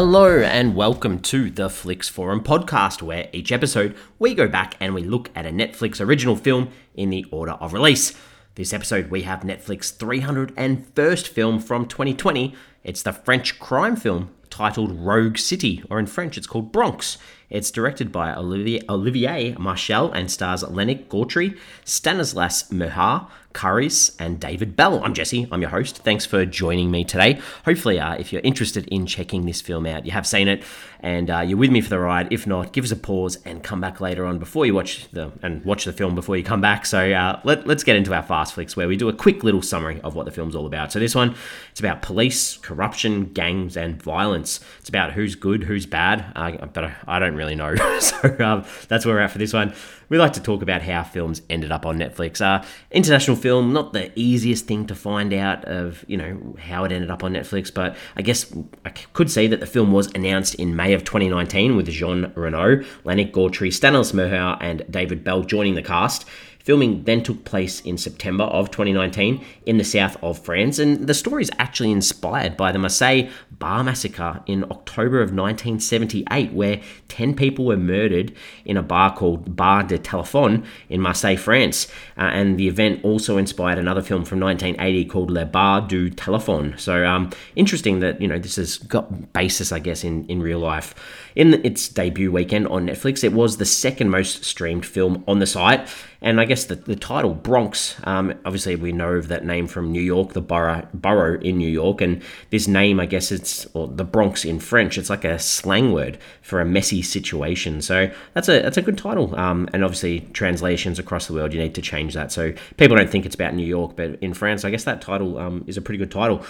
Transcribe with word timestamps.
Hello, 0.00 0.38
and 0.38 0.76
welcome 0.76 1.18
to 1.18 1.50
the 1.50 1.68
Flix 1.68 2.08
Forum 2.08 2.44
podcast, 2.44 3.02
where 3.02 3.28
each 3.32 3.50
episode 3.50 3.96
we 4.20 4.32
go 4.32 4.46
back 4.46 4.76
and 4.78 4.94
we 4.94 5.02
look 5.02 5.28
at 5.34 5.44
a 5.44 5.50
Netflix 5.50 6.00
original 6.00 6.36
film 6.36 6.68
in 6.94 7.10
the 7.10 7.26
order 7.32 7.54
of 7.54 7.72
release. 7.72 8.14
This 8.54 8.72
episode, 8.72 9.10
we 9.10 9.22
have 9.22 9.40
Netflix 9.40 9.92
301st 9.92 11.26
film 11.26 11.58
from 11.58 11.86
2020. 11.86 12.54
It's 12.84 13.02
the 13.02 13.12
French 13.12 13.58
crime 13.58 13.96
film 13.96 14.30
titled 14.50 14.92
Rogue 14.92 15.36
City, 15.36 15.82
or 15.90 15.98
in 15.98 16.06
French, 16.06 16.38
it's 16.38 16.46
called 16.46 16.70
Bronx. 16.70 17.18
It's 17.50 17.72
directed 17.72 18.12
by 18.12 18.32
Olivier, 18.32 18.82
Olivier 18.88 19.54
Marchal 19.54 20.12
and 20.12 20.30
stars 20.30 20.62
Lannick 20.62 21.08
Gautry, 21.08 21.58
Stanislas 21.84 22.70
Merhar, 22.70 23.28
Kaaris, 23.52 24.14
and 24.18 24.38
David 24.38 24.76
Belle. 24.76 25.02
I'm 25.02 25.14
Jesse, 25.14 25.48
I'm 25.50 25.60
your 25.60 25.70
host. 25.70 25.98
Thanks 25.98 26.24
for 26.26 26.44
joining 26.44 26.90
me 26.90 27.04
today. 27.04 27.40
Hopefully, 27.64 27.98
uh, 27.98 28.14
if 28.14 28.32
you're 28.32 28.42
interested 28.42 28.86
in 28.88 29.06
checking 29.06 29.46
this 29.46 29.60
film 29.60 29.86
out, 29.86 30.06
you 30.06 30.12
have 30.12 30.26
seen 30.26 30.48
it 30.48 30.62
and 31.00 31.30
uh, 31.30 31.40
you're 31.40 31.58
with 31.58 31.70
me 31.70 31.80
for 31.80 31.88
the 31.88 31.98
ride. 31.98 32.32
If 32.32 32.46
not, 32.46 32.72
give 32.72 32.84
us 32.84 32.90
a 32.90 32.96
pause 32.96 33.38
and 33.44 33.62
come 33.62 33.80
back 33.80 34.00
later 34.00 34.26
on 34.26 34.38
before 34.38 34.66
you 34.66 34.74
watch 34.74 35.08
the 35.12 35.32
and 35.42 35.64
watch 35.64 35.84
the 35.84 35.92
film 35.92 36.14
before 36.14 36.36
you 36.36 36.44
come 36.44 36.60
back. 36.60 36.86
So 36.86 37.10
uh, 37.10 37.40
let, 37.44 37.66
let's 37.66 37.84
get 37.84 37.96
into 37.96 38.14
our 38.14 38.22
fast 38.22 38.54
flicks 38.54 38.76
where 38.76 38.88
we 38.88 38.96
do 38.96 39.08
a 39.08 39.12
quick 39.12 39.44
little 39.44 39.62
summary 39.62 40.00
of 40.02 40.14
what 40.14 40.26
the 40.26 40.32
film's 40.32 40.54
all 40.54 40.66
about. 40.66 40.92
So 40.92 40.98
this 40.98 41.14
one, 41.14 41.34
it's 41.70 41.80
about 41.80 42.02
police, 42.02 42.56
corruption, 42.58 43.32
gangs, 43.32 43.76
and 43.76 44.02
violence. 44.02 44.60
It's 44.80 44.88
about 44.88 45.12
who's 45.12 45.34
good, 45.34 45.64
who's 45.64 45.86
bad, 45.86 46.32
uh, 46.34 46.66
but 46.66 46.90
I 47.06 47.18
don't 47.18 47.36
really 47.36 47.54
know. 47.54 47.74
so 48.00 48.36
um, 48.40 48.64
that's 48.88 49.06
where 49.06 49.14
we're 49.14 49.20
at 49.20 49.30
for 49.30 49.38
this 49.38 49.52
one. 49.52 49.74
We 50.08 50.18
like 50.18 50.32
to 50.34 50.42
talk 50.42 50.62
about 50.62 50.82
how 50.82 51.04
films 51.04 51.42
ended 51.50 51.70
up 51.70 51.84
on 51.84 51.98
Netflix. 51.98 52.40
Uh, 52.40 52.64
international 52.90 53.36
film, 53.38 53.72
not 53.72 53.92
the 53.92 54.12
easiest 54.18 54.66
thing 54.66 54.86
to 54.86 54.94
find 54.94 55.32
out 55.32 55.64
of, 55.64 56.04
you 56.08 56.16
know, 56.16 56.56
how 56.58 56.84
it 56.84 56.92
ended 56.92 57.10
up 57.10 57.24
on 57.24 57.32
Netflix, 57.32 57.72
but 57.72 57.96
I 58.16 58.22
guess 58.22 58.52
I 58.84 58.90
could 58.90 59.30
say 59.30 59.46
that 59.46 59.60
the 59.60 59.66
film 59.66 59.92
was 59.92 60.08
announced 60.14 60.54
in 60.56 60.76
May 60.76 60.92
of 60.92 61.04
2019 61.04 61.76
with 61.76 61.88
Jean 61.88 62.32
Reno, 62.34 62.76
Lannick 63.04 63.32
Gautry, 63.32 63.72
Stanislas 63.72 64.12
Merhar, 64.12 64.58
and 64.60 64.84
David 64.90 65.24
Belle 65.24 65.42
joining 65.42 65.74
the 65.74 65.82
cast. 65.82 66.26
Filming 66.68 67.04
then 67.04 67.22
took 67.22 67.46
place 67.46 67.80
in 67.80 67.96
September 67.96 68.44
of 68.44 68.70
2019 68.70 69.42
in 69.64 69.78
the 69.78 69.84
south 69.84 70.22
of 70.22 70.38
France, 70.38 70.78
and 70.78 71.06
the 71.06 71.14
story 71.14 71.42
is 71.42 71.50
actually 71.58 71.90
inspired 71.90 72.58
by 72.58 72.72
the 72.72 72.78
Marseille 72.78 73.30
bar 73.52 73.82
massacre 73.82 74.42
in 74.44 74.64
October 74.64 75.22
of 75.22 75.30
1978, 75.30 76.52
where 76.52 76.78
10 77.08 77.34
people 77.34 77.64
were 77.64 77.78
murdered 77.78 78.34
in 78.66 78.76
a 78.76 78.82
bar 78.82 79.16
called 79.16 79.56
Bar 79.56 79.84
de 79.84 79.98
Téléphone 79.98 80.62
in 80.90 81.00
Marseille, 81.00 81.36
France. 81.36 81.88
Uh, 82.18 82.24
and 82.24 82.58
the 82.58 82.68
event 82.68 83.02
also 83.02 83.38
inspired 83.38 83.78
another 83.78 84.02
film 84.02 84.26
from 84.26 84.38
1980 84.38 85.06
called 85.06 85.30
Le 85.30 85.46
Bar 85.46 85.88
du 85.88 86.10
Téléphone. 86.10 86.78
So, 86.78 87.06
um, 87.06 87.30
interesting 87.56 88.00
that, 88.00 88.20
you 88.20 88.28
know, 88.28 88.38
this 88.38 88.56
has 88.56 88.76
got 88.76 89.32
basis, 89.32 89.72
I 89.72 89.78
guess, 89.78 90.04
in, 90.04 90.26
in 90.26 90.42
real 90.42 90.58
life. 90.58 90.94
In 91.34 91.64
its 91.64 91.88
debut 91.88 92.30
weekend 92.30 92.68
on 92.68 92.88
Netflix, 92.88 93.24
it 93.24 93.32
was 93.32 93.56
the 93.56 93.64
second 93.64 94.10
most 94.10 94.44
streamed 94.44 94.84
film 94.84 95.24
on 95.26 95.38
the 95.38 95.46
site. 95.46 95.88
And 96.20 96.40
I 96.40 96.46
guess 96.46 96.64
the, 96.64 96.74
the 96.74 96.96
title, 96.96 97.32
Bronx, 97.32 97.96
um, 98.04 98.34
obviously 98.44 98.74
we 98.74 98.90
know 98.90 99.12
of 99.12 99.28
that 99.28 99.44
name 99.44 99.68
from 99.68 99.92
New 99.92 100.02
York, 100.02 100.32
the 100.32 100.40
borough, 100.40 100.86
borough 100.92 101.38
in 101.40 101.58
New 101.58 101.68
York. 101.68 102.00
And 102.00 102.22
this 102.50 102.66
name, 102.66 102.98
I 102.98 103.06
guess 103.06 103.30
it's, 103.30 103.66
or 103.74 103.86
the 103.86 104.04
Bronx 104.04 104.44
in 104.44 104.58
French, 104.58 104.98
it's 104.98 105.10
like 105.10 105.24
a 105.24 105.38
slang 105.38 105.92
word 105.92 106.18
for 106.42 106.60
a 106.60 106.64
messy 106.64 107.02
situation. 107.02 107.80
So 107.82 108.10
that's 108.34 108.48
a, 108.48 108.60
that's 108.60 108.76
a 108.76 108.82
good 108.82 108.98
title. 108.98 109.34
Um, 109.36 109.68
and 109.72 109.84
obviously 109.84 110.20
translations 110.32 110.98
across 110.98 111.28
the 111.28 111.34
world, 111.34 111.52
you 111.52 111.60
need 111.60 111.76
to 111.76 111.82
change 111.82 112.14
that. 112.14 112.32
So 112.32 112.52
people 112.76 112.96
don't 112.96 113.10
think 113.10 113.24
it's 113.24 113.36
about 113.36 113.54
New 113.54 113.66
York, 113.66 113.94
but 113.94 114.18
in 114.20 114.34
France, 114.34 114.64
I 114.64 114.70
guess 114.70 114.84
that 114.84 115.00
title 115.00 115.38
um, 115.38 115.64
is 115.68 115.76
a 115.76 115.82
pretty 115.82 115.98
good 115.98 116.10
title. 116.10 116.44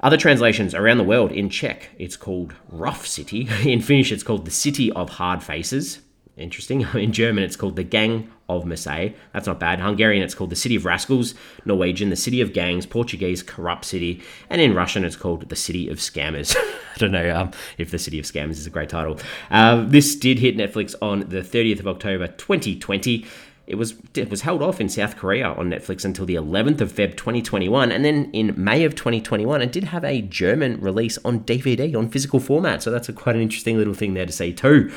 Other 0.00 0.16
translations 0.16 0.74
around 0.74 0.98
the 0.98 1.04
world, 1.04 1.30
in 1.32 1.48
Czech, 1.48 1.90
it's 1.98 2.16
called 2.16 2.54
Rough 2.68 3.06
City. 3.06 3.48
In 3.64 3.80
Finnish, 3.80 4.12
it's 4.12 4.22
called 4.22 4.44
the 4.44 4.50
City 4.50 4.92
of 4.92 5.08
Hard 5.08 5.42
Faces. 5.42 6.00
Interesting. 6.36 6.80
In 6.94 7.12
German, 7.12 7.44
it's 7.44 7.56
called 7.56 7.76
the 7.76 7.84
Gang 7.84 8.30
of 8.48 8.66
Marseille. 8.66 9.10
That's 9.32 9.46
not 9.46 9.60
bad. 9.60 9.80
Hungarian, 9.80 10.22
it's 10.22 10.34
called 10.34 10.50
the 10.50 10.56
City 10.56 10.76
of 10.76 10.84
Rascals. 10.84 11.34
Norwegian, 11.64 12.10
the 12.10 12.16
City 12.16 12.40
of 12.40 12.52
Gangs. 12.52 12.86
Portuguese, 12.86 13.42
Corrupt 13.42 13.84
City. 13.84 14.22
And 14.50 14.60
in 14.60 14.74
Russian, 14.74 15.04
it's 15.04 15.16
called 15.16 15.48
the 15.48 15.56
City 15.56 15.88
of 15.88 15.98
Scammers. 15.98 16.56
I 16.94 16.98
don't 16.98 17.12
know 17.12 17.34
um, 17.34 17.50
if 17.78 17.90
the 17.90 17.98
City 17.98 18.18
of 18.18 18.24
Scammers 18.24 18.52
is 18.52 18.66
a 18.66 18.70
great 18.70 18.88
title. 18.88 19.18
Uh, 19.50 19.84
this 19.86 20.16
did 20.16 20.38
hit 20.38 20.56
Netflix 20.56 20.94
on 21.00 21.20
the 21.20 21.40
30th 21.40 21.80
of 21.80 21.88
October 21.88 22.26
2020. 22.26 23.26
It 23.66 23.76
was 23.76 23.94
it 24.14 24.28
was 24.28 24.42
held 24.42 24.62
off 24.62 24.78
in 24.78 24.90
South 24.90 25.16
Korea 25.16 25.48
on 25.48 25.70
Netflix 25.70 26.04
until 26.04 26.26
the 26.26 26.34
11th 26.34 26.82
of 26.82 26.92
Feb 26.92 27.16
2021, 27.16 27.90
and 27.90 28.04
then 28.04 28.30
in 28.34 28.52
May 28.62 28.84
of 28.84 28.94
2021, 28.94 29.62
it 29.62 29.72
did 29.72 29.84
have 29.84 30.04
a 30.04 30.20
German 30.20 30.78
release 30.82 31.16
on 31.24 31.40
DVD 31.40 31.96
on 31.96 32.10
physical 32.10 32.40
format. 32.40 32.82
So 32.82 32.90
that's 32.90 33.08
a 33.08 33.14
quite 33.14 33.36
an 33.36 33.40
interesting 33.40 33.78
little 33.78 33.94
thing 33.94 34.12
there 34.12 34.26
to 34.26 34.32
see 34.32 34.52
too. 34.52 34.92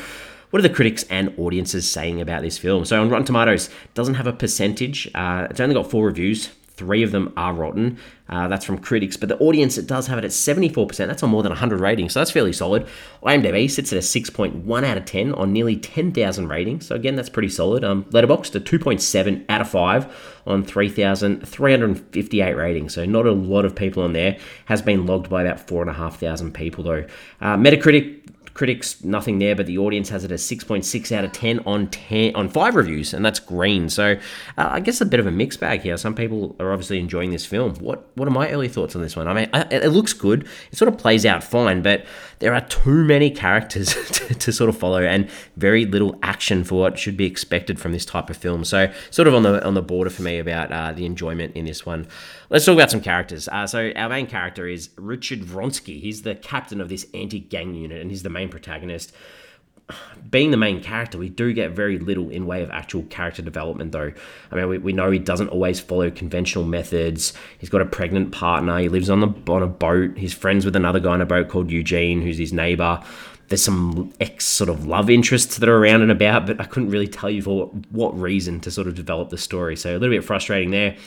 What 0.50 0.59
are 0.59 0.68
the 0.68 0.74
critics 0.74 1.03
and 1.09 1.34
audiences 1.38 1.90
saying 1.90 2.22
about 2.22 2.41
this 2.41 2.58
film? 2.58 2.85
So 2.85 3.02
on 3.02 3.09
Rotten 3.09 3.25
Tomatoes, 3.25 3.69
doesn't 3.94 4.13
have 4.16 4.28
a 4.28 4.34
percentage. 4.34 5.09
Uh, 5.13 5.47
it's 5.50 5.59
only 5.59 5.75
got 5.75 5.91
four 5.91 6.06
reviews. 6.06 6.50
Three 6.78 7.03
of 7.03 7.12
them 7.12 7.34
are 7.35 7.53
rotten. 7.53 7.97
Uh, 8.30 8.47
that's 8.47 8.63
from 8.63 8.78
critics, 8.78 9.18
but 9.18 9.30
the 9.30 9.38
audience 9.40 9.80
it 9.80 9.88
does 9.88 10.06
have 10.08 10.19
it 10.19 10.24
at 10.24 10.30
74%. 10.30 10.96
That's 11.08 11.24
on 11.24 11.31
more 11.31 11.41
than 11.41 11.50
100 11.50 11.80
ratings, 11.80 12.13
so 12.13 12.19
that's 12.19 12.30
fairly 12.30 12.53
solid. 12.53 12.85
IMDb 13.24 13.69
sits 13.69 13.91
at 13.91 13.97
a 13.97 14.02
6.1 14.02 14.84
out 14.85 14.97
of 14.97 15.06
10 15.06 15.34
on 15.34 15.52
nearly 15.52 15.75
10,000 15.75 16.47
ratings, 16.47 16.85
so 16.85 16.96
again 16.96 17.16
that's 17.16 17.29
pretty 17.29 17.50
solid. 17.50 17.84
Um, 17.84 18.03
Letterboxd 18.06 18.53
a 18.56 18.59
2.7 18.59 19.46
out 19.50 19.62
of 19.62 19.69
5 19.69 20.41
on 20.46 20.64
3,358 20.64 22.53
ratings, 22.56 22.94
so 22.94 23.06
not 23.06 23.25
a 23.25 23.31
lot 23.31 23.66
of 23.66 23.75
people 23.75 24.03
on 24.03 24.14
there. 24.14 24.38
Has 24.66 24.84
been 24.84 25.08
logged 25.08 25.31
by 25.31 25.41
about 25.41 25.59
four 25.59 25.81
and 25.81 25.90
a 25.90 25.94
half 25.94 26.19
thousand 26.19 26.53
people 26.53 26.84
though. 26.84 27.06
Uh, 27.41 27.58
Metacritic 27.58 28.28
critics 28.57 29.03
nothing 29.03 29.38
there, 29.38 29.56
but 29.56 29.68
the 29.68 29.78
audience 29.78 30.09
has 30.09 30.23
it 30.23 30.31
as 30.31 30.41
6.6 30.41 31.12
out 31.16 31.23
of 31.23 31.31
10 31.31 31.59
on 31.68 31.88
10 31.88 32.35
on 32.35 32.50
five 32.50 32.75
reviews, 32.75 33.13
and 33.13 33.23
that's 33.23 33.40
green. 33.40 33.88
So 33.88 34.13
uh, 34.57 34.68
I 34.72 34.79
guess 34.79 35.00
a 35.00 35.06
bit 35.06 35.19
of 35.19 35.28
a 35.28 35.31
mixed 35.31 35.59
bag 35.59 35.81
here. 35.81 35.95
Some 35.95 36.16
people 36.16 36.56
are 36.59 36.73
obviously 36.73 37.00
enjoying 37.00 37.29
this 37.29 37.46
film. 37.46 37.75
What 37.75 38.07
what 38.16 38.28
are 38.28 38.31
my 38.31 38.50
early 38.50 38.67
thoughts 38.67 38.96
on 38.96 39.03
this 39.03 39.16
one? 39.16 39.28
I 39.28 39.34
mean, 39.34 39.50
it 39.53 39.90
looks 39.90 40.13
good. 40.13 40.47
It 40.72 40.78
sort 40.78 40.91
of 40.91 40.97
plays 40.97 41.25
out 41.25 41.44
fine, 41.44 41.84
but 41.84 42.06
there 42.40 42.53
are 42.53 42.62
too 42.62 43.03
many 43.03 43.29
characters 43.29 43.94
to, 44.12 44.34
to, 44.34 44.51
sort 44.51 44.69
of 44.69 44.78
follow 44.78 45.03
and 45.03 45.29
very 45.56 45.85
little 45.85 46.17
action 46.23 46.63
for 46.63 46.79
what 46.79 46.97
should 46.97 47.17
be 47.17 47.25
expected 47.25 47.79
from 47.79 47.91
this 47.91 48.06
type 48.06 48.29
of 48.29 48.38
film. 48.38 48.63
So 48.63 48.91
sort 49.12 49.28
of 49.28 49.35
on 49.35 49.44
the 49.44 49.63
on 49.66 49.75
the 49.75 49.81
border 49.81 50.09
for 50.09 50.23
me 50.23 50.40
about 50.40 50.72
uh, 50.72 50.94
the 50.94 51.06
enjoyment 51.06 51.56
in 51.56 51.66
this 51.66 51.85
one. 51.85 52.07
Let's 52.50 52.66
talk 52.66 52.75
about 52.75 52.90
some 52.90 53.01
characters. 53.01 53.47
Uh, 53.47 53.67
so 53.67 53.91
our 53.96 54.09
main 54.09 54.25
character 54.25 54.67
is 54.67 54.90
Richard 54.96 55.41
Vronsky. 55.41 56.00
He's 56.00 56.22
the 56.22 56.35
captain 56.35 56.79
of 56.79 56.88
this 56.90 57.06
anti-gang 57.13 57.73
unit, 57.73 58.01
and 58.01 58.09
he's 58.09 58.23
the 58.23 58.29
main 58.29 58.47
protagonist. 58.50 59.13
Being 60.30 60.52
the 60.52 60.58
main 60.58 60.84
character, 60.84 61.18
we 61.18 61.30
do 61.30 61.53
get 61.53 61.72
very 61.72 61.97
little 61.97 62.30
in 62.30 62.46
way 62.46 62.62
of 62.62 62.69
actual 62.72 63.03
character 63.03 63.41
development, 63.41 63.94
though. 63.94 64.12
I 64.52 64.56
mean, 64.56 64.68
we, 64.68 64.78
we 64.80 64.91
know 64.91 65.09
he 65.12 65.19
doesn't 65.19 65.47
always 65.47 65.80
follow 65.80 66.12
conventional 66.12 66.66
methods. 66.66 67.31
He's 67.58 67.69
got 67.69 67.81
a 67.81 67.85
pregnant 67.85 68.34
partner. 68.34 68.78
He 68.80 68.90
lives 68.90 69.09
on 69.09 69.22
the 69.22 69.30
on 69.52 69.63
a 69.63 69.68
boat. 69.68 70.18
He's 70.18 70.34
friends 70.34 70.66
with 70.66 70.75
another 70.75 71.00
guy 71.00 71.12
on 71.12 71.22
a 71.22 71.25
boat 71.25 71.47
called 71.47 71.72
Eugene, 71.72 72.22
who's 72.22 72.38
his 72.38 72.52
neighbor 72.52 73.02
there's 73.47 73.63
some 73.63 74.12
ex 74.19 74.46
sort 74.46 74.69
of 74.69 74.85
love 74.88 75.09
interests 75.09 75.58
that 75.58 75.69
are 75.69 75.78
around 75.78 76.02
and 76.02 76.12
about, 76.12 76.47
but 76.47 76.59
I 76.59 76.66
couldn't 76.66 76.90
really 76.90 77.08
tell 77.08 77.29
you 77.29 77.41
for 77.41 77.58
what, 77.58 77.91
what 77.91 78.19
reason 78.19 78.59
to 78.62 78.72
sort 78.72 78.88
of 78.88 78.96
develop 78.96 79.29
the 79.29 79.38
story. 79.38 79.75
So 79.75 79.91
a 79.91 79.97
little 79.97 80.16
bit 80.16 80.24
frustrating 80.24 80.72
there. 80.72 80.97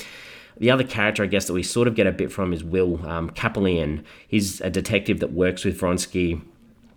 The 0.59 0.71
other 0.71 0.85
character, 0.85 1.23
I 1.23 1.27
guess, 1.27 1.47
that 1.47 1.55
we 1.55 1.63
sort 1.63 1.89
of 1.89 1.95
get 1.95 2.07
a 2.07 2.13
bit 2.13 2.31
from 2.31 2.53
is 2.53 2.63
Will 2.63 3.05
um. 3.07 3.33
He's 4.29 4.61
a 4.61 4.71
detective 4.71 5.21
that 5.21 5.33
works 5.33 5.65
with 5.65 5.81
Vronsky. 5.81 6.43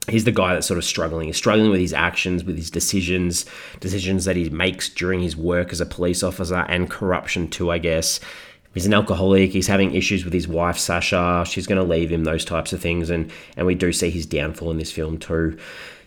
He's 0.09 0.25
the 0.25 0.31
guy 0.31 0.53
that's 0.53 0.67
sort 0.67 0.77
of 0.77 0.83
struggling. 0.83 1.27
He's 1.27 1.37
struggling 1.37 1.71
with 1.71 1.79
his 1.79 1.93
actions, 1.93 2.43
with 2.43 2.57
his 2.57 2.69
decisions, 2.69 3.45
decisions 3.79 4.25
that 4.25 4.35
he 4.35 4.49
makes 4.49 4.89
during 4.89 5.21
his 5.21 5.37
work 5.37 5.71
as 5.71 5.79
a 5.79 5.85
police 5.85 6.23
officer, 6.23 6.65
and 6.67 6.89
corruption 6.89 7.47
too, 7.47 7.71
I 7.71 7.77
guess. 7.77 8.19
He's 8.73 8.85
an 8.85 8.93
alcoholic. 8.93 9.51
He's 9.51 9.67
having 9.67 9.93
issues 9.93 10.25
with 10.25 10.33
his 10.33 10.47
wife, 10.47 10.77
Sasha. 10.77 11.45
She's 11.47 11.67
going 11.67 11.77
to 11.77 11.87
leave 11.87 12.11
him, 12.11 12.23
those 12.23 12.43
types 12.43 12.73
of 12.73 12.81
things. 12.81 13.09
And, 13.09 13.31
and 13.55 13.67
we 13.67 13.75
do 13.75 13.93
see 13.93 14.09
his 14.09 14.25
downfall 14.25 14.71
in 14.71 14.77
this 14.77 14.91
film 14.91 15.19
too. 15.19 15.57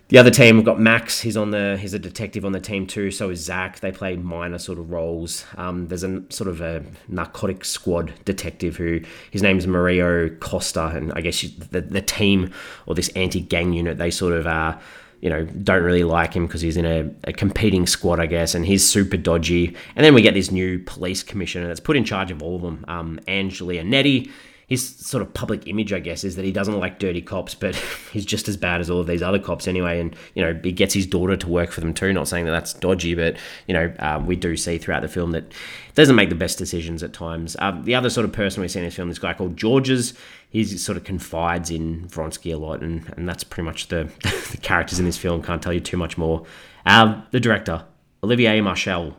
The 0.08 0.19
other 0.19 0.31
team, 0.31 0.55
we've 0.55 0.64
got 0.64 0.79
Max. 0.79 1.20
He's 1.20 1.37
on 1.37 1.50
the. 1.50 1.76
He's 1.81 1.93
a 1.93 1.99
detective 1.99 2.44
on 2.44 2.53
the 2.53 2.61
team 2.61 2.87
too. 2.87 3.11
So 3.11 3.31
is 3.31 3.41
Zach. 3.41 3.81
They 3.81 3.91
play 3.91 4.14
minor 4.14 4.58
sort 4.58 4.79
of 4.79 4.91
roles. 4.91 5.44
Um, 5.56 5.88
there's 5.88 6.05
a 6.05 6.23
sort 6.29 6.49
of 6.49 6.61
a 6.61 6.85
narcotic 7.08 7.64
squad 7.64 8.12
detective 8.25 8.76
who 8.76 9.00
his 9.32 9.43
name's 9.43 9.67
Mario 9.67 10.29
Costa, 10.37 10.93
and 10.94 11.12
I 11.14 11.23
guess 11.23 11.43
the 11.43 11.81
the 11.81 12.03
team 12.03 12.53
or 12.87 12.94
this 12.94 13.08
anti 13.11 13.41
gang 13.41 13.73
unit 13.73 13.99
they 13.99 14.12
sort 14.12 14.32
of 14.32 14.47
uh, 14.47 14.79
you 15.23 15.29
know 15.29 15.44
don't 15.44 15.82
really 15.82 16.05
like 16.05 16.35
him 16.35 16.47
because 16.47 16.61
he's 16.61 16.76
in 16.76 16.87
a, 16.87 17.11
a, 17.25 17.32
competing 17.32 17.85
squad, 17.85 18.20
I 18.20 18.26
guess, 18.26 18.55
and 18.55 18.64
he's 18.64 18.88
super 18.88 19.17
dodgy. 19.17 19.75
And 19.97 20.05
then 20.05 20.14
we 20.14 20.23
get 20.23 20.35
this 20.35 20.52
new 20.52 20.79
police 20.79 21.25
commissioner 21.25 21.67
that's 21.67 21.81
put 21.81 21.97
in 21.97 22.05
charge 22.05 22.31
of 22.31 22.44
all 22.44 22.55
of 22.55 22.62
them, 22.62 22.85
um, 22.87 23.19
Ange 23.26 23.59
Leonetti 23.59 24.31
his 24.67 24.97
sort 24.97 25.23
of 25.23 25.33
public 25.33 25.69
image, 25.69 25.93
I 25.93 26.01
guess, 26.01 26.25
is 26.25 26.35
that 26.35 26.45
he 26.45 26.51
doesn't 26.51 26.79
like 26.79 26.99
dirty 26.99 27.23
cops, 27.23 27.55
but 27.55 27.77
he's 28.13 28.27
just 28.27 28.49
as 28.49 28.57
bad 28.57 28.81
as 28.81 28.91
all 28.91 29.01
of 29.01 29.07
these 29.07 29.23
other 29.23 29.39
cops 29.39 29.69
anyway. 29.69 30.01
And 30.01 30.17
you 30.35 30.43
know, 30.43 30.59
he 30.63 30.73
gets 30.73 30.93
his 30.93 31.07
daughter 31.07 31.37
to 31.37 31.49
work 31.49 31.71
for 31.71 31.81
them 31.81 31.95
too. 31.95 32.13
Not 32.13 32.27
saying 32.27 32.47
that 32.47 32.51
that's 32.51 32.73
dodgy, 32.73 33.15
but 33.15 33.37
you 33.69 33.75
know, 33.75 33.95
um, 34.01 34.27
we 34.27 34.35
do 34.35 34.57
see 34.57 34.79
throughout 34.79 35.03
the 35.03 35.09
film 35.09 35.31
that 35.31 35.45
he 35.45 35.93
doesn't 35.95 36.17
make 36.17 36.31
the 36.31 36.35
best 36.35 36.59
decisions 36.59 37.05
at 37.05 37.13
times. 37.13 37.57
Um, 37.61 37.85
the 37.85 37.95
other 37.95 38.11
sort 38.11 38.25
of 38.25 38.33
person 38.33 38.61
we 38.61 38.67
see 38.67 38.81
in 38.81 38.85
this 38.85 38.97
film, 38.97 39.09
this 39.09 39.21
guy 39.21 39.35
called 39.35 39.57
Georges, 39.57 40.15
he 40.51 40.65
sort 40.65 40.99
of 40.99 41.05
confides 41.05 41.71
in 41.71 42.09
Vronsky 42.09 42.53
a 42.53 42.57
lot, 42.57 42.81
and, 42.81 43.12
and 43.17 43.29
that's 43.29 43.45
pretty 43.45 43.67
much 43.67 43.87
the, 43.87 44.11
the 44.51 44.59
characters 44.61 44.99
in 44.99 45.05
this 45.05 45.19
film. 45.19 45.43
Can't 45.43 45.62
tell 45.62 45.73
you 45.73 45.81
too 45.81 45.97
much 45.97 46.19
more. 46.19 46.45
Um, 46.87 47.25
the 47.31 47.39
director, 47.39 47.85
Olivier 48.25 48.61
Marchal, 48.61 49.17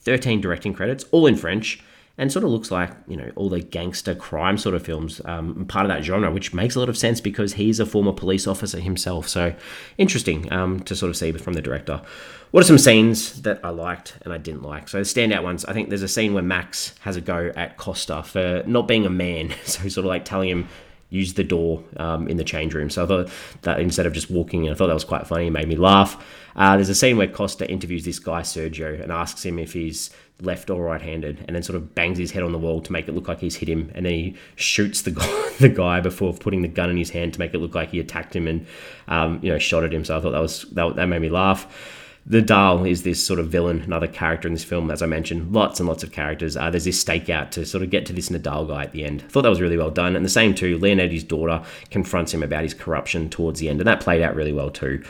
13 0.00 0.40
directing 0.40 0.74
credits, 0.74 1.04
all 1.12 1.26
in 1.28 1.36
French 1.36 1.82
and 2.18 2.30
sort 2.30 2.44
of 2.44 2.50
looks 2.50 2.70
like 2.70 2.90
you 3.08 3.16
know 3.16 3.30
all 3.36 3.48
the 3.48 3.60
gangster 3.60 4.14
crime 4.14 4.58
sort 4.58 4.74
of 4.74 4.84
films 4.84 5.20
um, 5.24 5.64
part 5.66 5.86
of 5.86 5.88
that 5.88 6.04
genre 6.04 6.30
which 6.30 6.52
makes 6.52 6.74
a 6.74 6.78
lot 6.78 6.88
of 6.88 6.96
sense 6.96 7.20
because 7.20 7.54
he's 7.54 7.80
a 7.80 7.86
former 7.86 8.12
police 8.12 8.46
officer 8.46 8.80
himself. 8.80 9.28
So 9.28 9.54
interesting 9.98 10.52
um, 10.52 10.80
to 10.80 10.94
sort 10.94 11.10
of 11.10 11.16
see 11.16 11.32
from 11.32 11.54
the 11.54 11.62
director. 11.62 12.02
What 12.50 12.60
are 12.62 12.66
some 12.66 12.78
scenes 12.78 13.40
that 13.42 13.60
i 13.64 13.70
liked 13.70 14.18
and 14.22 14.32
i 14.32 14.38
didn't 14.38 14.62
like? 14.62 14.88
So 14.88 14.98
the 14.98 15.04
standout 15.04 15.42
ones 15.42 15.64
i 15.64 15.72
think 15.72 15.88
there's 15.88 16.02
a 16.02 16.08
scene 16.08 16.34
where 16.34 16.42
max 16.42 16.94
has 17.00 17.16
a 17.16 17.20
go 17.20 17.52
at 17.56 17.76
costa 17.76 18.22
for 18.22 18.62
not 18.66 18.86
being 18.86 19.06
a 19.06 19.10
man. 19.10 19.54
So 19.64 19.88
sort 19.88 20.04
of 20.04 20.08
like 20.08 20.24
telling 20.24 20.48
him 20.50 20.68
use 21.12 21.34
the 21.34 21.44
door 21.44 21.84
um, 21.98 22.26
in 22.26 22.38
the 22.38 22.44
change 22.44 22.72
room. 22.72 22.88
So 22.88 23.04
I 23.04 23.06
thought 23.06 23.30
that 23.62 23.80
instead 23.80 24.06
of 24.06 24.14
just 24.14 24.30
walking 24.30 24.64
in, 24.64 24.72
I 24.72 24.74
thought 24.74 24.86
that 24.86 24.94
was 24.94 25.04
quite 25.04 25.26
funny. 25.26 25.48
It 25.48 25.50
made 25.50 25.68
me 25.68 25.76
laugh. 25.76 26.24
Uh, 26.56 26.76
there's 26.76 26.88
a 26.88 26.94
scene 26.94 27.18
where 27.18 27.28
Costa 27.28 27.70
interviews 27.70 28.04
this 28.04 28.18
guy, 28.18 28.40
Sergio, 28.40 29.00
and 29.00 29.12
asks 29.12 29.44
him 29.44 29.58
if 29.58 29.74
he's 29.74 30.10
left 30.40 30.70
or 30.70 30.84
right 30.84 31.02
handed, 31.02 31.44
and 31.46 31.54
then 31.54 31.62
sort 31.62 31.76
of 31.76 31.94
bangs 31.94 32.18
his 32.18 32.30
head 32.30 32.42
on 32.42 32.52
the 32.52 32.58
wall 32.58 32.80
to 32.80 32.92
make 32.92 33.08
it 33.08 33.12
look 33.12 33.28
like 33.28 33.40
he's 33.40 33.56
hit 33.56 33.68
him. 33.68 33.92
And 33.94 34.06
then 34.06 34.12
he 34.12 34.36
shoots 34.56 35.02
the 35.02 35.10
guy, 35.10 35.52
the 35.60 35.68
guy 35.68 36.00
before 36.00 36.32
putting 36.32 36.62
the 36.62 36.68
gun 36.68 36.88
in 36.88 36.96
his 36.96 37.10
hand 37.10 37.34
to 37.34 37.38
make 37.38 37.52
it 37.52 37.58
look 37.58 37.74
like 37.74 37.90
he 37.90 38.00
attacked 38.00 38.34
him 38.34 38.48
and, 38.48 38.66
um, 39.06 39.38
you 39.42 39.52
know, 39.52 39.58
shot 39.58 39.84
at 39.84 39.92
him. 39.92 40.06
So 40.06 40.16
I 40.16 40.20
thought 40.22 40.32
that 40.32 40.40
was 40.40 40.62
that, 40.72 40.96
that 40.96 41.06
made 41.06 41.20
me 41.20 41.28
laugh 41.28 41.68
Nadal 42.28 42.88
is 42.88 43.02
this 43.02 43.24
sort 43.24 43.40
of 43.40 43.48
villain, 43.48 43.80
another 43.80 44.06
character 44.06 44.46
in 44.46 44.54
this 44.54 44.62
film, 44.62 44.90
as 44.90 45.02
I 45.02 45.06
mentioned. 45.06 45.52
Lots 45.52 45.80
and 45.80 45.88
lots 45.88 46.04
of 46.04 46.12
characters. 46.12 46.56
Uh, 46.56 46.70
there's 46.70 46.84
this 46.84 47.02
stakeout 47.02 47.50
to 47.52 47.66
sort 47.66 47.82
of 47.82 47.90
get 47.90 48.06
to 48.06 48.12
this 48.12 48.28
Nadal 48.28 48.68
guy 48.68 48.84
at 48.84 48.92
the 48.92 49.04
end. 49.04 49.22
Thought 49.28 49.42
that 49.42 49.48
was 49.48 49.60
really 49.60 49.76
well 49.76 49.90
done. 49.90 50.14
And 50.14 50.24
the 50.24 50.30
same 50.30 50.54
too, 50.54 50.78
Leonetti's 50.78 51.24
daughter 51.24 51.62
confronts 51.90 52.32
him 52.32 52.42
about 52.42 52.62
his 52.62 52.74
corruption 52.74 53.28
towards 53.28 53.58
the 53.58 53.68
end, 53.68 53.80
and 53.80 53.88
that 53.88 54.00
played 54.00 54.22
out 54.22 54.36
really 54.36 54.52
well 54.52 54.70
too. 54.70 55.02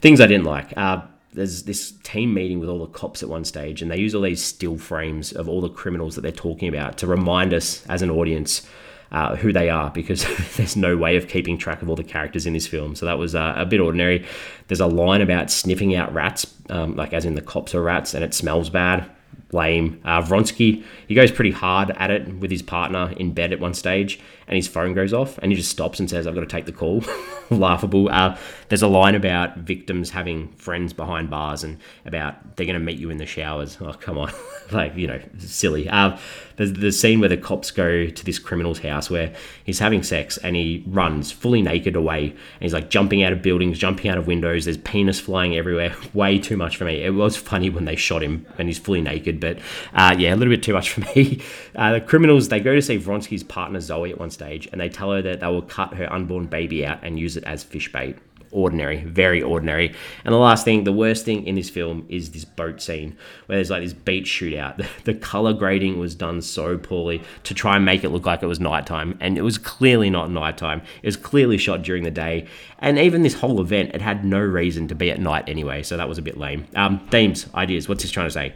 Things 0.00 0.20
I 0.20 0.26
didn't 0.26 0.46
like. 0.46 0.72
Uh, 0.76 1.02
there's 1.34 1.64
this 1.64 1.92
team 2.02 2.32
meeting 2.32 2.60
with 2.60 2.68
all 2.68 2.78
the 2.78 2.86
cops 2.86 3.22
at 3.22 3.28
one 3.28 3.44
stage, 3.44 3.82
and 3.82 3.90
they 3.90 3.98
use 3.98 4.14
all 4.14 4.22
these 4.22 4.42
still 4.42 4.78
frames 4.78 5.32
of 5.32 5.48
all 5.48 5.60
the 5.60 5.68
criminals 5.68 6.14
that 6.14 6.22
they're 6.22 6.32
talking 6.32 6.68
about 6.68 6.96
to 6.98 7.06
remind 7.06 7.52
us 7.52 7.84
as 7.88 8.00
an 8.00 8.10
audience 8.10 8.66
uh, 9.14 9.36
who 9.36 9.52
they 9.52 9.70
are 9.70 9.90
because 9.90 10.26
there's 10.56 10.76
no 10.76 10.96
way 10.96 11.16
of 11.16 11.28
keeping 11.28 11.56
track 11.56 11.80
of 11.80 11.88
all 11.88 11.94
the 11.94 12.02
characters 12.02 12.46
in 12.46 12.52
this 12.52 12.66
film. 12.66 12.96
So 12.96 13.06
that 13.06 13.16
was 13.16 13.34
uh, 13.36 13.54
a 13.56 13.64
bit 13.64 13.78
ordinary. 13.78 14.26
There's 14.66 14.80
a 14.80 14.88
line 14.88 15.22
about 15.22 15.52
sniffing 15.52 15.94
out 15.94 16.12
rats, 16.12 16.52
um, 16.68 16.96
like 16.96 17.12
as 17.12 17.24
in 17.24 17.36
the 17.36 17.40
cops 17.40 17.76
are 17.76 17.82
rats, 17.82 18.12
and 18.12 18.24
it 18.24 18.34
smells 18.34 18.68
bad. 18.68 19.08
Lame. 19.54 20.00
Uh, 20.04 20.20
Vronsky, 20.20 20.84
he 21.06 21.14
goes 21.14 21.30
pretty 21.30 21.52
hard 21.52 21.90
at 21.92 22.10
it 22.10 22.28
with 22.34 22.50
his 22.50 22.62
partner 22.62 23.12
in 23.16 23.32
bed 23.32 23.52
at 23.52 23.60
one 23.60 23.72
stage, 23.72 24.20
and 24.46 24.56
his 24.56 24.68
phone 24.68 24.92
goes 24.94 25.12
off, 25.12 25.38
and 25.38 25.52
he 25.52 25.56
just 25.56 25.70
stops 25.70 26.00
and 26.00 26.10
says, 26.10 26.26
"I've 26.26 26.34
got 26.34 26.40
to 26.40 26.46
take 26.46 26.66
the 26.66 26.72
call." 26.72 27.02
Laughable. 27.50 28.08
Uh, 28.10 28.36
there's 28.68 28.82
a 28.82 28.88
line 28.88 29.14
about 29.14 29.58
victims 29.58 30.10
having 30.10 30.48
friends 30.52 30.92
behind 30.92 31.30
bars, 31.30 31.62
and 31.64 31.78
about 32.04 32.56
they're 32.56 32.66
going 32.66 32.78
to 32.78 32.84
meet 32.84 32.98
you 32.98 33.10
in 33.10 33.18
the 33.18 33.26
showers. 33.26 33.78
Oh, 33.80 33.92
come 33.92 34.18
on, 34.18 34.32
like 34.72 34.96
you 34.96 35.06
know, 35.06 35.20
silly. 35.38 35.88
Uh, 35.88 36.18
there's 36.56 36.72
the 36.72 36.92
scene 36.92 37.20
where 37.20 37.28
the 37.28 37.36
cops 37.36 37.70
go 37.70 38.06
to 38.06 38.24
this 38.24 38.38
criminal's 38.38 38.78
house 38.78 39.10
where 39.10 39.34
he's 39.64 39.80
having 39.80 40.02
sex 40.02 40.36
and 40.38 40.54
he 40.54 40.84
runs 40.86 41.32
fully 41.32 41.62
naked 41.62 41.96
away, 41.96 42.30
and 42.30 42.62
he's 42.62 42.74
like 42.74 42.90
jumping 42.90 43.22
out 43.22 43.32
of 43.32 43.42
buildings, 43.42 43.78
jumping 43.78 44.10
out 44.10 44.18
of 44.18 44.26
windows. 44.26 44.64
There's 44.64 44.78
penis 44.78 45.20
flying 45.20 45.56
everywhere. 45.56 45.94
Way 46.14 46.38
too 46.38 46.56
much 46.56 46.76
for 46.76 46.84
me. 46.84 47.02
It 47.02 47.10
was 47.10 47.36
funny 47.36 47.70
when 47.70 47.84
they 47.84 47.96
shot 47.96 48.22
him 48.22 48.46
and 48.58 48.68
he's 48.68 48.78
fully 48.78 49.00
naked, 49.00 49.40
but 49.44 49.58
uh, 49.94 50.14
yeah, 50.18 50.34
a 50.34 50.36
little 50.36 50.52
bit 50.52 50.62
too 50.62 50.72
much 50.72 50.90
for 50.90 51.00
me. 51.16 51.40
Uh, 51.76 51.92
the 51.92 52.00
criminals 52.00 52.48
they 52.48 52.60
go 52.60 52.74
to 52.74 52.82
see 52.82 52.98
Vronsky's 52.98 53.42
partner 53.42 53.80
Zoe 53.80 54.10
at 54.10 54.18
one 54.18 54.30
stage, 54.30 54.68
and 54.72 54.80
they 54.80 54.88
tell 54.88 55.12
her 55.12 55.22
that 55.22 55.40
they 55.40 55.46
will 55.46 55.62
cut 55.62 55.94
her 55.94 56.10
unborn 56.12 56.46
baby 56.46 56.86
out 56.86 57.00
and 57.02 57.18
use 57.18 57.36
it 57.36 57.44
as 57.44 57.62
fish 57.62 57.92
bait 57.92 58.16
ordinary, 58.54 59.02
very 59.04 59.42
ordinary. 59.42 59.92
And 60.24 60.32
the 60.32 60.38
last 60.38 60.64
thing, 60.64 60.84
the 60.84 60.92
worst 60.92 61.24
thing 61.24 61.46
in 61.46 61.56
this 61.56 61.68
film 61.68 62.06
is 62.08 62.30
this 62.30 62.44
boat 62.44 62.80
scene 62.80 63.16
where 63.46 63.58
there's 63.58 63.70
like 63.70 63.82
this 63.82 63.92
beach 63.92 64.26
shootout. 64.26 64.54
The, 65.04 65.12
the 65.12 65.14
color 65.14 65.52
grading 65.52 65.98
was 65.98 66.14
done 66.14 66.40
so 66.40 66.78
poorly 66.78 67.22
to 67.42 67.54
try 67.54 67.76
and 67.76 67.84
make 67.84 68.04
it 68.04 68.10
look 68.10 68.26
like 68.26 68.42
it 68.42 68.46
was 68.46 68.60
nighttime, 68.60 69.16
and 69.20 69.36
it 69.36 69.42
was 69.42 69.58
clearly 69.58 70.08
not 70.08 70.30
nighttime. 70.30 70.82
It 71.02 71.06
was 71.06 71.16
clearly 71.16 71.58
shot 71.58 71.82
during 71.82 72.04
the 72.04 72.10
day, 72.10 72.46
and 72.78 72.98
even 72.98 73.22
this 73.22 73.34
whole 73.34 73.60
event, 73.60 73.94
it 73.94 74.00
had 74.00 74.24
no 74.24 74.38
reason 74.38 74.86
to 74.88 74.94
be 74.94 75.10
at 75.10 75.20
night 75.20 75.48
anyway. 75.48 75.82
So 75.82 75.96
that 75.96 76.08
was 76.08 76.18
a 76.18 76.22
bit 76.22 76.38
lame. 76.38 76.66
Um, 76.76 77.00
themes, 77.10 77.46
ideas. 77.54 77.88
What's 77.88 78.02
this 78.02 78.12
trying 78.12 78.26
to 78.26 78.32
say? 78.32 78.54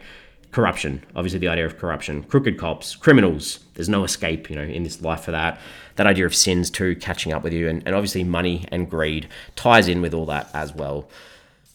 Corruption 0.51 1.03
obviously 1.15 1.39
the 1.39 1.47
idea 1.47 1.65
of 1.65 1.77
corruption 1.77 2.23
crooked 2.23 2.57
cops 2.57 2.95
criminals 2.95 3.59
there's 3.75 3.89
no 3.89 4.03
escape 4.03 4.49
you 4.49 4.55
know 4.55 4.63
in 4.63 4.83
this 4.83 5.01
life 5.01 5.21
for 5.21 5.31
that 5.31 5.59
that 5.99 6.07
idea 6.07 6.25
of 6.25 6.33
sins 6.33 6.69
too 6.69 6.95
catching 6.95 7.33
up 7.33 7.43
with 7.43 7.51
you, 7.51 7.67
and, 7.67 7.83
and 7.85 7.93
obviously 7.93 8.23
money 8.23 8.65
and 8.71 8.89
greed 8.89 9.27
ties 9.57 9.89
in 9.89 10.01
with 10.01 10.13
all 10.13 10.25
that 10.25 10.49
as 10.53 10.73
well. 10.73 11.09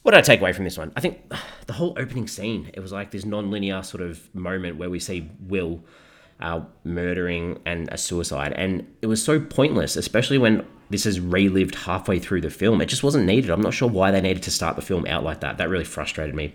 What 0.00 0.12
did 0.12 0.18
I 0.18 0.22
take 0.22 0.40
away 0.40 0.54
from 0.54 0.64
this 0.64 0.78
one? 0.78 0.92
I 0.96 1.00
think 1.00 1.20
the 1.66 1.74
whole 1.74 1.94
opening 1.98 2.26
scene, 2.26 2.70
it 2.72 2.80
was 2.80 2.90
like 2.90 3.10
this 3.10 3.26
non-linear 3.26 3.82
sort 3.82 4.02
of 4.02 4.34
moment 4.34 4.78
where 4.78 4.88
we 4.88 4.98
see 4.98 5.30
Will 5.40 5.84
uh, 6.40 6.62
murdering 6.84 7.60
and 7.66 7.86
a 7.92 7.98
suicide, 7.98 8.54
and 8.54 8.86
it 9.02 9.08
was 9.08 9.22
so 9.22 9.38
pointless, 9.38 9.94
especially 9.94 10.38
when 10.38 10.66
this 10.88 11.04
is 11.04 11.20
relived 11.20 11.74
halfway 11.74 12.18
through 12.18 12.40
the 12.40 12.50
film. 12.50 12.80
It 12.80 12.86
just 12.86 13.02
wasn't 13.02 13.26
needed. 13.26 13.50
I'm 13.50 13.60
not 13.60 13.74
sure 13.74 13.90
why 13.90 14.10
they 14.10 14.22
needed 14.22 14.42
to 14.44 14.50
start 14.50 14.76
the 14.76 14.82
film 14.82 15.04
out 15.06 15.22
like 15.22 15.40
that. 15.40 15.58
That 15.58 15.68
really 15.68 15.84
frustrated 15.84 16.34
me. 16.34 16.54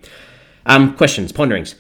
Um, 0.66 0.98
questions, 0.98 1.32
ponderings 1.32 1.76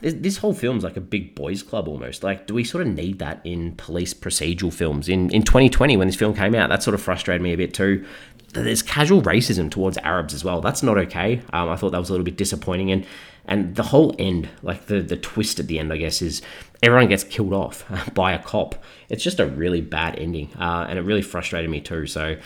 this, 0.00 0.36
whole 0.36 0.52
film's 0.52 0.84
like 0.84 0.96
a 0.96 1.00
big 1.00 1.34
boys 1.34 1.62
club 1.62 1.88
almost. 1.88 2.22
Like, 2.22 2.46
do 2.46 2.54
we 2.54 2.64
sort 2.64 2.86
of 2.86 2.92
need 2.92 3.18
that 3.18 3.40
in 3.44 3.74
police 3.76 4.12
procedural 4.12 4.72
films? 4.72 5.08
In 5.08 5.30
in 5.30 5.42
2020, 5.42 5.96
when 5.96 6.08
this 6.08 6.16
film 6.16 6.34
came 6.34 6.54
out, 6.54 6.68
that 6.68 6.82
sort 6.82 6.94
of 6.94 7.02
frustrated 7.02 7.42
me 7.42 7.52
a 7.52 7.56
bit 7.56 7.74
too. 7.74 8.04
There's 8.52 8.82
casual 8.82 9.20
racism 9.22 9.70
towards 9.70 9.98
Arabs 9.98 10.32
as 10.32 10.44
well. 10.44 10.60
That's 10.60 10.82
not 10.82 10.96
okay. 10.98 11.42
Um, 11.52 11.68
I 11.68 11.76
thought 11.76 11.90
that 11.90 11.98
was 11.98 12.08
a 12.08 12.12
little 12.12 12.24
bit 12.24 12.36
disappointing, 12.36 12.90
and 12.92 13.06
and 13.46 13.74
the 13.74 13.82
whole 13.82 14.14
end, 14.18 14.48
like 14.62 14.86
the 14.86 15.00
the 15.00 15.16
twist 15.16 15.58
at 15.58 15.66
the 15.66 15.78
end, 15.78 15.92
I 15.92 15.96
guess, 15.96 16.22
is 16.22 16.42
everyone 16.82 17.08
gets 17.08 17.24
killed 17.24 17.52
off 17.52 17.84
by 18.14 18.32
a 18.32 18.38
cop. 18.38 18.76
It's 19.08 19.24
just 19.24 19.40
a 19.40 19.46
really 19.46 19.80
bad 19.80 20.18
ending, 20.18 20.50
uh, 20.58 20.86
and 20.88 20.98
it 20.98 21.02
really 21.02 21.22
frustrated 21.22 21.70
me 21.70 21.80
too. 21.80 22.06
So 22.06 22.36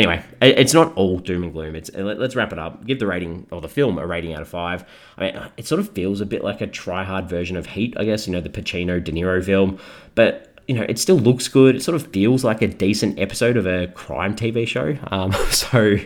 anyway, 0.00 0.24
it's 0.40 0.72
not 0.72 0.94
all 0.96 1.18
doom 1.18 1.42
and 1.42 1.52
gloom. 1.52 1.76
It's 1.76 1.90
let's 1.94 2.34
wrap 2.34 2.52
it 2.52 2.58
up. 2.58 2.86
Give 2.86 2.98
the 2.98 3.06
rating 3.06 3.46
or 3.50 3.60
the 3.60 3.68
film 3.68 3.98
a 3.98 4.06
rating 4.06 4.32
out 4.32 4.40
of 4.40 4.48
five. 4.48 4.84
I 5.18 5.20
mean, 5.20 5.42
it 5.56 5.66
sort 5.66 5.78
of 5.78 5.90
feels 5.90 6.20
a 6.20 6.26
bit 6.26 6.42
like 6.42 6.60
a 6.60 6.66
try-hard 6.66 7.28
version 7.28 7.56
of 7.56 7.66
Heat, 7.66 7.94
I 7.98 8.04
guess. 8.04 8.26
You 8.26 8.32
know, 8.32 8.40
the 8.40 8.48
Pacino 8.48 9.02
De 9.02 9.12
Niro 9.12 9.44
film, 9.44 9.78
but 10.14 10.58
you 10.66 10.74
know, 10.74 10.86
it 10.88 10.98
still 10.98 11.18
looks 11.18 11.48
good. 11.48 11.76
It 11.76 11.82
sort 11.82 11.96
of 11.96 12.06
feels 12.08 12.44
like 12.44 12.62
a 12.62 12.68
decent 12.68 13.18
episode 13.18 13.56
of 13.56 13.66
a 13.66 13.88
crime 13.88 14.34
TV 14.34 14.66
show. 14.66 14.96
Um, 15.10 15.32
so. 15.50 15.96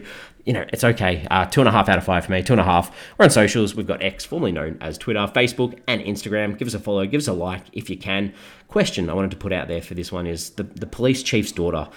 You 0.47 0.53
know, 0.53 0.67
it's 0.75 0.85
okay. 0.85 1.27
Uh, 1.31 1.47
two 1.47 1.63
and 1.63 1.69
a 1.71 1.73
half 1.73 1.89
out 1.89 1.97
of 1.97 2.05
five 2.05 2.27
for 2.27 2.33
me. 2.33 2.43
Two 2.43 2.53
and 2.53 2.61
a 2.61 2.65
half. 2.65 2.95
We're 3.17 3.25
on 3.25 3.31
socials. 3.31 3.75
We've 3.75 3.87
got 3.87 4.03
X, 4.03 4.27
formerly 4.27 4.53
known 4.53 4.77
as 4.83 4.99
Twitter, 4.99 5.21
Facebook, 5.21 5.81
and 5.89 6.03
Instagram. 6.03 6.59
Give 6.59 6.69
us 6.69 6.75
a 6.75 6.79
follow. 6.79 7.07
Give 7.07 7.19
us 7.19 7.29
a 7.29 7.33
like 7.33 7.63
if 7.73 7.89
you 7.89 7.97
can. 7.97 8.35
Question 8.69 9.09
I 9.09 9.15
wanted 9.15 9.31
to 9.31 9.39
put 9.39 9.55
out 9.55 9.69
there 9.69 9.81
for 9.81 9.95
this 9.95 10.13
one 10.13 10.27
is 10.27 10.51
the, 10.51 10.65
the 10.65 10.87
police 10.87 11.23
chief's 11.23 11.51
daughter 11.51 11.89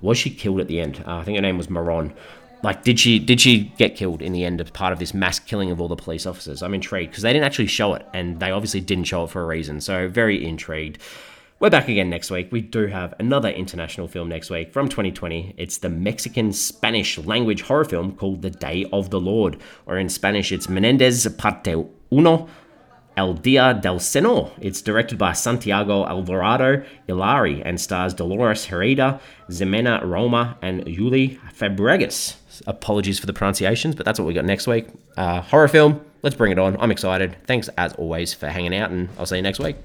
was 0.00 0.18
she 0.18 0.30
killed 0.30 0.60
at 0.60 0.68
the 0.68 0.80
end? 0.80 1.02
Uh, 1.06 1.16
I 1.16 1.24
think 1.24 1.36
her 1.36 1.42
name 1.42 1.58
was 1.58 1.70
Maron. 1.70 2.12
Like, 2.62 2.82
did 2.82 2.98
she 2.98 3.18
did 3.18 3.40
she 3.40 3.72
get 3.76 3.94
killed 3.94 4.22
in 4.22 4.32
the 4.32 4.44
end 4.44 4.60
as 4.60 4.70
part 4.70 4.92
of 4.92 4.98
this 4.98 5.12
mass 5.12 5.38
killing 5.38 5.70
of 5.70 5.80
all 5.80 5.88
the 5.88 5.96
police 5.96 6.24
officers? 6.24 6.62
I'm 6.62 6.72
intrigued 6.72 7.10
because 7.10 7.22
they 7.22 7.32
didn't 7.32 7.44
actually 7.44 7.66
show 7.66 7.92
it, 7.94 8.06
and 8.14 8.40
they 8.40 8.50
obviously 8.50 8.80
didn't 8.80 9.04
show 9.04 9.24
it 9.24 9.30
for 9.30 9.42
a 9.42 9.46
reason. 9.46 9.80
So 9.80 10.08
very 10.08 10.44
intrigued. 10.44 10.98
We're 11.60 11.70
back 11.70 11.88
again 11.88 12.10
next 12.10 12.30
week. 12.30 12.50
We 12.50 12.62
do 12.62 12.86
have 12.86 13.14
another 13.18 13.48
international 13.48 14.08
film 14.08 14.28
next 14.28 14.50
week 14.50 14.72
from 14.72 14.88
2020. 14.88 15.54
It's 15.56 15.78
the 15.78 15.88
Mexican 15.88 16.52
Spanish 16.52 17.16
language 17.18 17.62
horror 17.62 17.84
film 17.84 18.16
called 18.16 18.42
The 18.42 18.50
Day 18.50 18.86
of 18.92 19.10
the 19.10 19.20
Lord, 19.20 19.58
or 19.86 19.98
in 19.98 20.08
Spanish, 20.08 20.50
it's 20.50 20.68
Menendez 20.68 21.28
Parte 21.38 21.86
Uno 22.12 22.48
El 23.16 23.34
Dia 23.34 23.78
del 23.80 24.00
Senor. 24.00 24.52
It's 24.60 24.82
directed 24.82 25.18
by 25.18 25.32
Santiago 25.32 26.04
Alvarado 26.06 26.84
Ilari 27.08 27.62
and 27.64 27.80
stars 27.80 28.14
Dolores 28.14 28.66
Herrera, 28.66 29.20
Ximena 29.48 30.02
Roma, 30.04 30.56
and 30.62 30.84
Yuli 30.86 31.38
Fabregas. 31.52 32.36
Apologies 32.66 33.18
for 33.18 33.26
the 33.26 33.32
pronunciations, 33.32 33.94
but 33.94 34.04
that's 34.04 34.18
what 34.18 34.26
we 34.26 34.34
got 34.34 34.44
next 34.44 34.66
week. 34.66 34.88
Uh, 35.16 35.40
horror 35.40 35.68
film. 35.68 36.04
Let's 36.22 36.36
bring 36.36 36.52
it 36.52 36.58
on. 36.58 36.76
I'm 36.80 36.90
excited. 36.90 37.36
Thanks 37.46 37.68
as 37.76 37.92
always 37.94 38.32
for 38.32 38.48
hanging 38.48 38.74
out, 38.74 38.90
and 38.90 39.08
I'll 39.18 39.26
see 39.26 39.36
you 39.36 39.42
next 39.42 39.58
week. 39.58 39.76